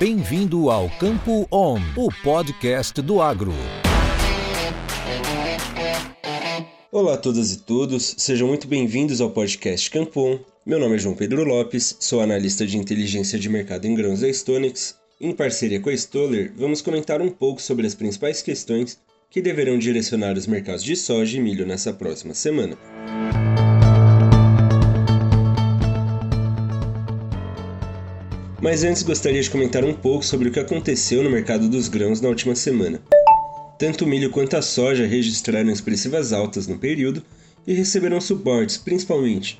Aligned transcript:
Bem-vindo 0.00 0.70
ao 0.70 0.88
Campo 0.88 1.46
On, 1.52 1.78
o 1.94 2.08
podcast 2.22 3.02
do 3.02 3.20
agro. 3.20 3.52
Olá 6.90 7.12
a 7.12 7.18
todas 7.18 7.52
e 7.52 7.58
todos, 7.58 8.14
sejam 8.16 8.48
muito 8.48 8.66
bem-vindos 8.66 9.20
ao 9.20 9.28
podcast 9.28 9.90
Campo 9.90 10.22
On. 10.22 10.38
Meu 10.64 10.80
nome 10.80 10.94
é 10.94 10.98
João 10.98 11.14
Pedro 11.14 11.44
Lopes, 11.44 11.98
sou 12.00 12.22
analista 12.22 12.66
de 12.66 12.78
inteligência 12.78 13.38
de 13.38 13.50
mercado 13.50 13.84
em 13.84 13.94
grãos 13.94 14.20
da 14.20 14.32
Stonex. 14.32 14.96
Em 15.20 15.32
parceria 15.32 15.80
com 15.80 15.90
a 15.90 15.94
Stoller, 15.94 16.50
vamos 16.56 16.80
comentar 16.80 17.20
um 17.20 17.28
pouco 17.28 17.60
sobre 17.60 17.86
as 17.86 17.94
principais 17.94 18.40
questões 18.40 18.98
que 19.28 19.42
deverão 19.42 19.78
direcionar 19.78 20.34
os 20.34 20.46
mercados 20.46 20.82
de 20.82 20.96
soja 20.96 21.36
e 21.36 21.40
milho 21.42 21.66
nessa 21.66 21.92
próxima 21.92 22.32
semana. 22.32 22.78
Mas 28.62 28.84
antes 28.84 29.02
gostaria 29.02 29.40
de 29.40 29.48
comentar 29.48 29.84
um 29.84 29.94
pouco 29.94 30.22
sobre 30.22 30.48
o 30.48 30.52
que 30.52 30.60
aconteceu 30.60 31.22
no 31.22 31.30
mercado 31.30 31.66
dos 31.66 31.88
grãos 31.88 32.20
na 32.20 32.28
última 32.28 32.54
semana. 32.54 33.00
Tanto 33.78 34.04
o 34.04 34.06
milho 34.06 34.28
quanto 34.28 34.54
a 34.54 34.60
soja 34.60 35.06
registraram 35.06 35.70
expressivas 35.70 36.30
altas 36.30 36.66
no 36.66 36.78
período 36.78 37.22
e 37.66 37.72
receberam 37.72 38.20
suportes, 38.20 38.76
principalmente 38.76 39.58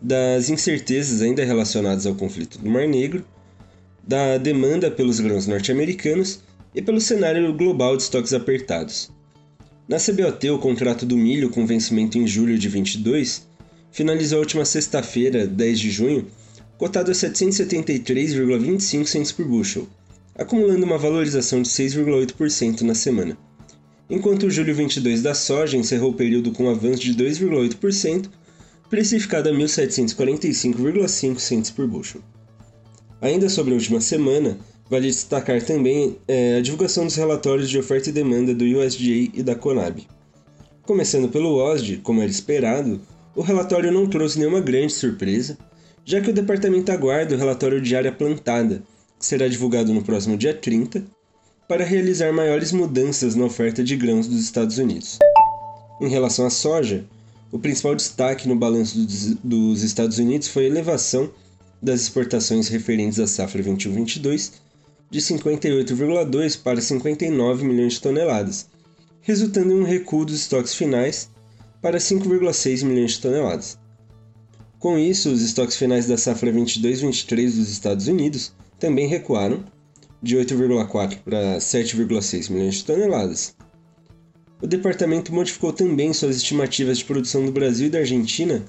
das 0.00 0.48
incertezas 0.48 1.20
ainda 1.20 1.44
relacionadas 1.44 2.06
ao 2.06 2.14
conflito 2.14 2.58
do 2.58 2.70
Mar 2.70 2.86
Negro, 2.86 3.24
da 4.06 4.38
demanda 4.38 4.88
pelos 4.88 5.18
grãos 5.18 5.48
norte-americanos 5.48 6.40
e 6.72 6.80
pelo 6.80 7.00
cenário 7.00 7.52
global 7.52 7.96
de 7.96 8.04
estoques 8.04 8.32
apertados. 8.32 9.10
Na 9.88 9.96
CBOT, 9.96 10.50
o 10.50 10.58
contrato 10.58 11.04
do 11.04 11.16
milho 11.16 11.50
com 11.50 11.66
vencimento 11.66 12.16
em 12.16 12.26
julho 12.26 12.56
de 12.56 12.68
22 12.68 13.48
finalizou 13.90 14.38
a 14.38 14.40
última 14.40 14.64
sexta-feira, 14.64 15.46
10 15.46 15.80
de 15.80 15.90
junho, 15.90 16.26
cotado 16.78 17.10
a 17.10 17.14
773,25 17.14 19.06
cents 19.06 19.32
por 19.32 19.44
bushel, 19.44 19.88
acumulando 20.36 20.86
uma 20.86 20.96
valorização 20.96 21.60
de 21.60 21.68
6,8% 21.68 22.82
na 22.82 22.94
semana. 22.94 23.36
Enquanto 24.08 24.44
o 24.44 24.50
julho 24.50 24.74
22 24.74 25.20
da 25.20 25.34
soja 25.34 25.76
encerrou 25.76 26.12
o 26.12 26.14
período 26.14 26.52
com 26.52 26.64
um 26.64 26.70
avanço 26.70 27.02
de 27.02 27.12
2,8%, 27.14 28.30
precificado 28.88 29.48
a 29.48 29.52
1.745,5 29.52 31.38
cents 31.38 31.70
por 31.70 31.86
bushel. 31.86 32.22
Ainda 33.20 33.48
sobre 33.48 33.72
a 33.72 33.74
última 33.74 34.00
semana, 34.00 34.56
vale 34.88 35.08
destacar 35.08 35.60
também 35.60 36.16
é, 36.26 36.56
a 36.56 36.60
divulgação 36.60 37.04
dos 37.04 37.16
relatórios 37.16 37.68
de 37.68 37.76
oferta 37.76 38.08
e 38.08 38.12
demanda 38.12 38.54
do 38.54 38.64
USDA 38.64 39.30
e 39.34 39.42
da 39.42 39.56
Conab. 39.56 40.06
Começando 40.82 41.28
pelo 41.28 41.56
OSD, 41.56 41.98
como 41.98 42.22
era 42.22 42.30
esperado, 42.30 43.00
o 43.34 43.42
relatório 43.42 43.92
não 43.92 44.08
trouxe 44.08 44.38
nenhuma 44.38 44.60
grande 44.60 44.92
surpresa, 44.92 45.58
já 46.08 46.22
que 46.22 46.30
o 46.30 46.32
departamento 46.32 46.90
aguarda 46.90 47.34
o 47.34 47.38
relatório 47.38 47.82
de 47.82 47.94
área 47.94 48.10
plantada, 48.10 48.82
que 49.18 49.26
será 49.26 49.46
divulgado 49.46 49.92
no 49.92 50.02
próximo 50.02 50.38
dia 50.38 50.54
30, 50.54 51.04
para 51.68 51.84
realizar 51.84 52.32
maiores 52.32 52.72
mudanças 52.72 53.34
na 53.34 53.44
oferta 53.44 53.84
de 53.84 53.94
grãos 53.94 54.26
dos 54.26 54.40
Estados 54.40 54.78
Unidos. 54.78 55.18
Em 56.00 56.08
relação 56.08 56.46
à 56.46 56.50
soja, 56.50 57.04
o 57.52 57.58
principal 57.58 57.94
destaque 57.94 58.48
no 58.48 58.56
balanço 58.56 58.98
dos 59.44 59.82
Estados 59.82 60.16
Unidos 60.16 60.48
foi 60.48 60.64
a 60.64 60.68
elevação 60.68 61.30
das 61.82 62.00
exportações 62.00 62.68
referentes 62.68 63.20
à 63.20 63.26
safra 63.26 63.62
21-22 63.62 64.52
de 65.10 65.20
58,2 65.20 66.58
para 66.62 66.80
59 66.80 67.66
milhões 67.66 67.92
de 67.92 68.00
toneladas, 68.00 68.66
resultando 69.20 69.72
em 69.72 69.80
um 69.80 69.84
recuo 69.84 70.24
dos 70.24 70.40
estoques 70.40 70.74
finais 70.74 71.28
para 71.82 71.98
5,6 71.98 72.82
milhões 72.82 73.10
de 73.10 73.20
toneladas. 73.20 73.76
Com 74.78 74.96
isso, 74.96 75.30
os 75.30 75.42
estoques 75.42 75.76
finais 75.76 76.06
da 76.06 76.16
safra 76.16 76.52
22-23 76.52 77.46
dos 77.46 77.68
Estados 77.68 78.06
Unidos 78.06 78.52
também 78.78 79.08
recuaram 79.08 79.64
de 80.22 80.36
8,4 80.36 81.18
para 81.24 81.58
7,6 81.58 82.50
milhões 82.50 82.76
de 82.76 82.84
toneladas. 82.84 83.56
O 84.62 84.66
departamento 84.66 85.32
modificou 85.32 85.72
também 85.72 86.12
suas 86.12 86.36
estimativas 86.36 86.98
de 86.98 87.04
produção 87.04 87.44
do 87.44 87.52
Brasil 87.52 87.88
e 87.88 87.90
da 87.90 87.98
Argentina, 87.98 88.64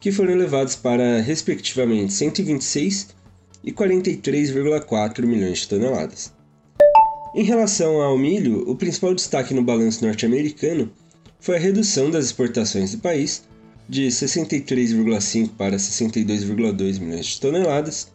que 0.00 0.12
foram 0.12 0.32
elevadas 0.32 0.76
para, 0.76 1.20
respectivamente, 1.20 2.12
126 2.12 3.08
e 3.62 3.72
43,4 3.72 5.26
milhões 5.26 5.58
de 5.58 5.68
toneladas. 5.68 6.32
Em 7.34 7.42
relação 7.42 8.00
ao 8.00 8.16
milho, 8.16 8.70
o 8.70 8.76
principal 8.76 9.14
destaque 9.14 9.52
no 9.52 9.62
balanço 9.62 10.04
norte-americano 10.04 10.90
foi 11.38 11.56
a 11.56 11.60
redução 11.60 12.10
das 12.10 12.26
exportações 12.26 12.92
do 12.92 12.98
país 12.98 13.42
de 13.88 14.06
63,5 14.06 15.50
para 15.56 15.76
62,2 15.76 16.98
milhões 17.00 17.26
de 17.26 17.40
toneladas, 17.40 18.12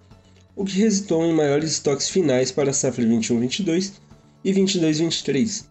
o 0.56 0.66
que 0.66 0.78
resultou 0.78 1.25
em 1.25 1.34
maiores 1.34 1.72
estoques 1.72 2.09
finais 2.09 2.52
para 2.52 2.72
a 2.72 2.74
safra 2.74 3.06
21-22 3.06 3.94
e 4.44 4.52
22-23, 4.52 5.66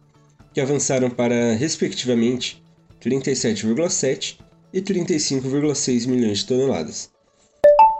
que 0.54 0.60
avançaram 0.60 1.10
para, 1.10 1.52
respectivamente, 1.52 2.62
37,7 3.02 4.38
e 4.72 4.80
35,6 4.80 6.06
milhões 6.06 6.38
de 6.38 6.46
toneladas. 6.46 7.10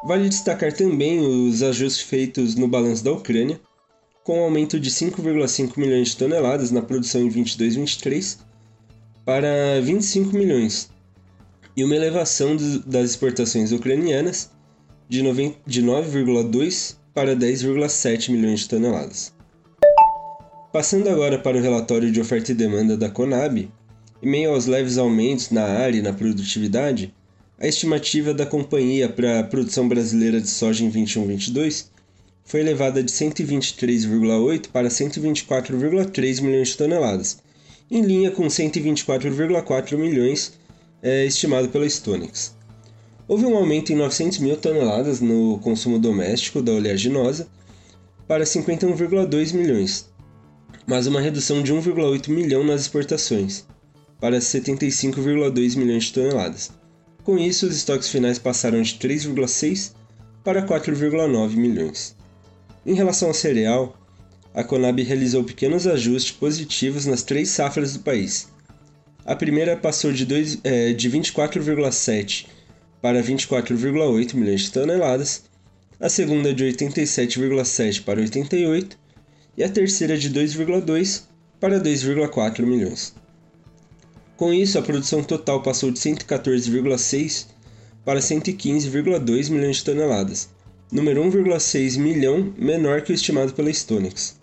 Vale 0.06 0.28
destacar 0.28 0.72
também 0.72 1.20
os 1.20 1.62
ajustes 1.62 2.02
feitos 2.02 2.54
no 2.54 2.68
balanço 2.68 3.04
da 3.04 3.12
Ucrânia, 3.12 3.60
com 4.22 4.40
um 4.40 4.44
aumento 4.44 4.78
de 4.78 4.90
5,5 4.90 5.78
milhões 5.78 6.08
de 6.08 6.16
toneladas 6.16 6.70
na 6.70 6.82
produção 6.82 7.22
em 7.22 7.30
22-23 7.30 8.38
para 9.24 9.80
25 9.82 10.36
milhões, 10.36 10.90
e 11.78 11.84
uma 11.84 11.94
elevação 11.94 12.56
das 12.84 13.10
exportações 13.10 13.70
ucranianas 13.70 14.50
de 15.08 15.22
9,2 15.22 16.96
para 17.14 17.36
10,7 17.36 18.32
milhões 18.32 18.60
de 18.60 18.68
toneladas. 18.68 19.32
Passando 20.72 21.08
agora 21.08 21.38
para 21.38 21.56
o 21.56 21.60
relatório 21.60 22.10
de 22.10 22.20
oferta 22.20 22.50
e 22.50 22.54
demanda 22.56 22.96
da 22.96 23.08
Conab, 23.08 23.70
em 24.20 24.28
meio 24.28 24.50
aos 24.50 24.66
leves 24.66 24.98
aumentos 24.98 25.50
na 25.50 25.62
área 25.62 25.98
e 25.98 26.02
na 26.02 26.12
produtividade, 26.12 27.14
a 27.60 27.68
estimativa 27.68 28.34
da 28.34 28.44
companhia 28.44 29.08
para 29.08 29.38
a 29.38 29.44
produção 29.44 29.88
brasileira 29.88 30.40
de 30.40 30.48
soja 30.48 30.82
em 30.82 30.90
21-22 30.90 31.86
foi 32.44 32.58
elevada 32.58 33.04
de 33.04 33.12
123,8 33.12 34.66
para 34.72 34.88
124,3 34.88 36.42
milhões 36.42 36.70
de 36.70 36.76
toneladas, 36.76 37.38
em 37.88 38.02
linha 38.02 38.32
com 38.32 38.48
124,4 38.48 39.96
milhões 39.96 40.58
é 41.02 41.24
estimado 41.24 41.68
pela 41.68 41.88
Stonex. 41.88 42.56
Houve 43.26 43.44
um 43.44 43.56
aumento 43.56 43.92
em 43.92 43.96
900 43.96 44.38
mil 44.38 44.56
toneladas 44.56 45.20
no 45.20 45.58
consumo 45.58 45.98
doméstico 45.98 46.62
da 46.62 46.72
oleaginosa 46.72 47.46
para 48.26 48.44
51,2 48.44 49.52
milhões, 49.52 50.08
mas 50.86 51.06
uma 51.06 51.20
redução 51.20 51.62
de 51.62 51.72
1,8 51.72 52.28
milhão 52.28 52.64
nas 52.64 52.82
exportações, 52.82 53.66
para 54.20 54.38
75,2 54.38 55.76
milhões 55.76 56.04
de 56.04 56.12
toneladas. 56.14 56.70
Com 57.22 57.38
isso, 57.38 57.66
os 57.66 57.76
estoques 57.76 58.08
finais 58.08 58.38
passaram 58.38 58.80
de 58.80 58.94
3,6 58.94 59.92
para 60.42 60.66
4,9 60.66 61.56
milhões. 61.56 62.16
Em 62.86 62.94
relação 62.94 63.28
ao 63.28 63.34
cereal, 63.34 63.94
a 64.54 64.64
Conab 64.64 65.02
realizou 65.02 65.44
pequenos 65.44 65.86
ajustes 65.86 66.32
positivos 66.32 67.04
nas 67.04 67.22
três 67.22 67.50
safras 67.50 67.92
do 67.92 68.00
país, 68.00 68.48
a 69.28 69.36
primeira 69.36 69.76
passou 69.76 70.10
de, 70.10 70.26
é, 70.64 70.94
de 70.94 71.10
24,7 71.10 72.46
para 73.02 73.22
24,8 73.22 74.34
milhões 74.34 74.62
de 74.62 74.72
toneladas, 74.72 75.42
a 76.00 76.08
segunda 76.08 76.54
de 76.54 76.64
87,7 76.64 78.04
para 78.04 78.22
88 78.22 78.98
e 79.54 79.62
a 79.62 79.68
terceira 79.68 80.16
de 80.16 80.30
2,2 80.30 81.24
para 81.60 81.78
2,4 81.78 82.62
milhões. 82.64 83.14
Com 84.34 84.50
isso, 84.50 84.78
a 84.78 84.82
produção 84.82 85.22
total 85.22 85.62
passou 85.62 85.90
de 85.90 85.98
114,6 85.98 87.48
para 88.06 88.20
115,2 88.20 89.50
milhões 89.50 89.76
de 89.76 89.84
toneladas, 89.84 90.48
número 90.90 91.22
1,6 91.22 91.98
milhão 91.98 92.54
menor 92.56 93.02
que 93.02 93.12
o 93.12 93.14
estimado 93.14 93.52
pela 93.52 93.70
Stonex. 93.70 94.38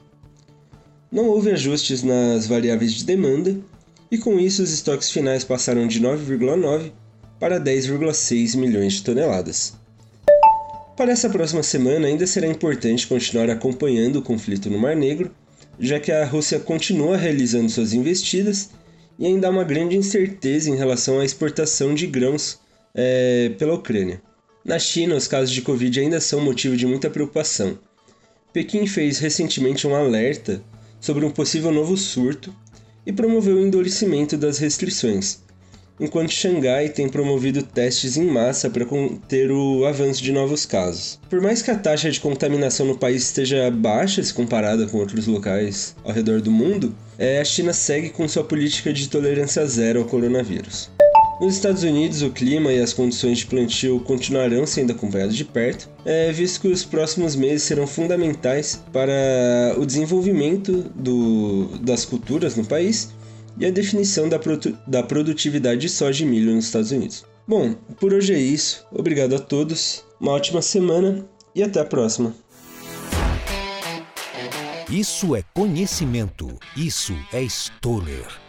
Não 1.12 1.26
houve 1.26 1.50
ajustes 1.50 2.04
nas 2.04 2.46
variáveis 2.46 2.94
de 2.94 3.04
demanda 3.04 3.60
e 4.12 4.18
com 4.18 4.40
isso 4.40 4.62
os 4.62 4.72
estoques 4.72 5.12
finais 5.12 5.44
passaram 5.44 5.88
de 5.88 6.00
9,9 6.00 6.92
para 7.40 7.60
10,6 7.60 8.58
milhões 8.58 8.94
de 8.94 9.04
toneladas. 9.04 9.74
Para 10.96 11.12
essa 11.12 11.30
próxima 11.30 11.62
semana, 11.62 12.08
ainda 12.08 12.26
será 12.26 12.48
importante 12.48 13.08
continuar 13.08 13.50
acompanhando 13.50 14.18
o 14.18 14.22
conflito 14.22 14.70
no 14.70 14.80
Mar 14.80 14.96
Negro, 14.96 15.32
já 15.80 16.00
que 16.00 16.12
a 16.12 16.26
Rússia 16.26 16.60
continua 16.60 17.18
realizando 17.18 17.70
suas 17.70 17.92
investidas 17.92 18.70
e 19.20 19.26
ainda 19.26 19.48
há 19.48 19.52
uma 19.52 19.64
grande 19.64 19.98
incerteza 19.98 20.70
em 20.70 20.76
relação 20.76 21.20
à 21.20 21.26
exportação 21.26 21.94
de 21.94 22.08
grãos 22.08 22.60
é, 22.94 23.52
pela 23.58 23.74
Ucrânia. 23.74 24.22
Na 24.64 24.80
China, 24.80 25.16
os 25.16 25.28
casos 25.28 25.52
de 25.52 25.62
Covid 25.62 26.00
ainda 26.00 26.22
são 26.22 26.42
motivo 26.42 26.78
de 26.78 26.88
muita 26.88 27.10
preocupação. 27.10 27.78
Pequim 28.54 28.88
fez 28.88 29.20
recentemente 29.20 29.86
um 29.86 29.94
alerta 29.94 30.62
sobre 31.00 31.26
um 31.26 31.30
possível 31.30 31.72
novo 31.72 31.98
surto 31.98 32.56
e 33.06 33.14
promoveu 33.14 33.58
o 33.58 33.66
endurecimento 33.66 34.38
das 34.38 34.58
restrições, 34.58 35.40
enquanto 36.00 36.32
Xangai 36.32 36.90
tem 36.90 37.08
promovido 37.08 37.64
testes 37.64 38.18
em 38.18 38.26
massa 38.26 38.70
para 38.70 38.86
conter 38.86 39.52
o 39.52 39.86
avanço 39.86 40.24
de 40.24 40.32
novos 40.32 40.66
casos. 40.66 41.20
Por 41.30 41.42
mais 41.42 41.62
que 41.62 41.72
a 41.72 41.78
taxa 41.78 42.10
de 42.10 42.20
contaminação 42.20 42.86
no 42.86 42.98
país 42.98 43.24
esteja 43.24 43.70
baixa 43.72 44.22
se 44.24 44.34
comparada 44.34 44.86
com 44.88 44.98
outros 44.98 45.28
locais 45.28 45.96
ao 46.04 46.12
redor 46.12 46.42
do 46.42 46.52
mundo, 46.52 46.96
é, 47.18 47.40
a 47.40 47.46
China 47.46 47.74
segue 47.74 48.10
com 48.10 48.28
sua 48.28 48.44
política 48.44 48.92
de 48.92 49.08
tolerância 49.08 49.66
zero 49.66 50.00
ao 50.00 50.06
coronavírus. 50.06 50.90
Nos 51.40 51.56
Estados 51.56 51.84
Unidos, 51.84 52.22
o 52.22 52.30
clima 52.30 52.72
e 52.72 52.80
as 52.80 52.94
condições 52.94 53.40
de 53.40 53.46
plantio 53.46 54.00
continuarão 54.00 54.66
sendo 54.66 54.94
acompanhados 54.94 55.36
de 55.36 55.44
perto, 55.44 55.90
é, 56.06 56.32
visto 56.32 56.62
que 56.62 56.68
os 56.70 56.86
próximos 56.86 57.36
meses 57.36 57.64
serão 57.64 57.86
fundamentais 57.86 58.82
para 58.94 59.76
o 59.78 59.86
desenvolvimento 59.86 60.84
do, 60.96 61.78
das 61.82 62.06
culturas 62.06 62.56
no 62.56 62.66
país 62.66 63.10
e 63.60 63.66
a 63.66 63.72
definição 63.72 64.30
da, 64.30 64.40
produ 64.40 64.78
da 64.88 65.04
produtividade 65.04 65.82
de 65.82 65.90
soja 65.90 66.24
e 66.24 66.28
milho 66.28 66.56
nos 66.56 66.66
Estados 66.66 66.92
Unidos. 66.92 67.26
Bom, 67.46 67.74
por 68.00 68.14
hoje 68.14 68.34
é 68.34 68.40
isso. 68.40 68.86
Obrigado 68.92 69.36
a 69.36 69.40
todos, 69.40 70.06
uma 70.22 70.32
ótima 70.32 70.62
semana 70.62 71.26
e 71.54 71.62
até 71.62 71.82
a 71.82 71.86
próxima. 71.86 72.34
Isso 74.90 75.36
é 75.36 75.44
conhecimento, 75.54 76.48
isso 76.78 77.14
é 77.34 77.42
Stoller. 77.44 78.45